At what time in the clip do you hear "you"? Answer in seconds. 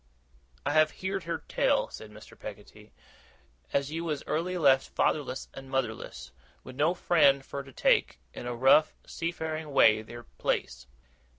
3.91-4.03